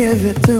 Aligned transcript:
give 0.00 0.24
it 0.24 0.42
to 0.44 0.59